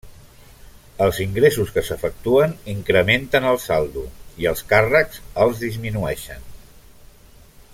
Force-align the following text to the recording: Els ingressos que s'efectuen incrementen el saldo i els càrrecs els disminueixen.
Els 1.07 1.17
ingressos 1.25 1.73
que 1.75 1.83
s'efectuen 1.89 2.55
incrementen 2.73 3.45
el 3.51 3.59
saldo 3.67 4.07
i 4.45 4.49
els 4.53 4.65
càrrecs 4.73 5.21
els 5.47 5.63
disminueixen. 5.67 6.49